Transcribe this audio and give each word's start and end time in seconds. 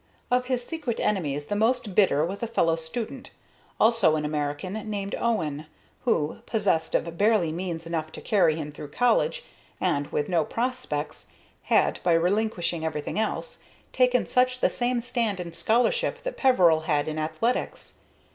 Of 0.31 0.45
his 0.45 0.65
secret 0.65 0.99
enemies 0.99 1.45
the 1.45 1.55
most 1.55 1.93
bitter 1.93 2.25
was 2.25 2.41
a 2.41 2.47
fellow 2.47 2.75
student, 2.75 3.29
also 3.79 4.15
an 4.15 4.25
American, 4.25 4.73
named 4.89 5.13
Owen, 5.19 5.67
who, 6.05 6.37
possessed 6.47 6.95
of 6.95 7.19
barely 7.19 7.51
means 7.51 7.85
enough 7.85 8.11
to 8.13 8.19
carry 8.19 8.55
him 8.55 8.71
through 8.71 8.87
college, 8.87 9.45
and 9.79 10.07
with 10.07 10.27
no 10.27 10.43
prospects, 10.43 11.27
had, 11.65 11.99
by 12.01 12.13
relinquishing 12.13 12.83
everything 12.83 13.19
else, 13.19 13.59
taken 13.93 14.25
much 14.35 14.59
the 14.59 14.71
same 14.71 15.01
stand 15.01 15.39
in 15.39 15.53
scholarship 15.53 16.23
that 16.23 16.35
Peveril 16.35 16.85
had 16.87 17.07
in 17.07 17.19
athletics. 17.19 17.93